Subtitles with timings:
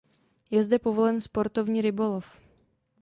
[0.51, 2.39] Je zde povolen sportovní rybolov.